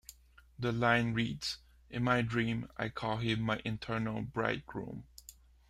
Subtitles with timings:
[0.57, 1.59] The line reads,
[1.91, 5.03] In my dreams I call him my infernal bridegroom.